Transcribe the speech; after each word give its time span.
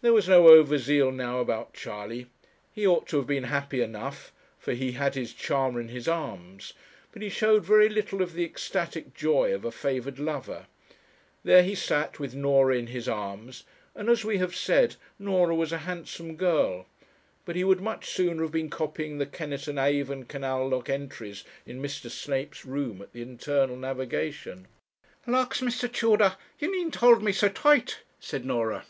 There 0.00 0.14
was 0.14 0.28
no 0.28 0.48
over 0.48 0.76
zeal 0.78 1.10
now 1.12 1.38
about 1.40 1.72
Charley. 1.74 2.26
He 2.72 2.86
ought 2.86 3.06
to 3.08 3.18
have 3.18 3.26
been 3.26 3.44
happy 3.44 3.82
enough, 3.82 4.32
for 4.58 4.72
he 4.72 4.92
had 4.92 5.14
his 5.14 5.32
charmer 5.34 5.80
in 5.80 5.88
his 5.88 6.08
arms; 6.08 6.72
but 7.12 7.20
he 7.22 7.28
showed 7.30 7.64
very 7.64 7.88
little 7.90 8.20
of 8.22 8.32
the 8.34 8.44
ecstatic 8.44 9.14
joy 9.14 9.54
of 9.54 9.64
a 9.66 9.70
favoured 9.72 10.18
lover. 10.18 10.66
There 11.42 11.62
he 11.62 11.74
sat 11.74 12.18
with 12.18 12.34
Norah 12.34 12.76
in 12.76 12.88
his 12.88 13.08
arms, 13.08 13.64
and 13.94 14.08
as 14.10 14.24
we 14.24 14.38
have 14.38 14.54
said, 14.56 14.96
Norah 15.18 15.54
was 15.54 15.72
a 15.72 15.78
handsome 15.84 16.36
girl; 16.36 16.86
but 17.46 17.56
he 17.56 17.64
would 17.64 17.80
much 17.80 18.08
sooner 18.10 18.42
have 18.42 18.52
been 18.52 18.70
copying 18.70 19.16
the 19.18 19.26
Kennett 19.26 19.68
and 19.68 19.78
Avon 19.78 20.24
canal 20.24 20.68
lock 20.68 20.88
entries 20.90 21.44
in 21.66 21.82
Mr. 21.82 22.10
Snape's 22.10 22.64
room 22.64 23.00
at 23.02 23.12
the 23.12 23.22
Internal 23.22 23.76
Navigation. 23.76 24.68
'Lawks, 25.26 25.60
Mr. 25.60 25.90
Tudor, 25.90 26.36
you 26.58 26.72
needn't 26.72 26.96
hold 26.96 27.22
me 27.22 27.32
so 27.32 27.50
tight,' 27.50 28.00
said 28.18 28.44
Norah. 28.46 28.84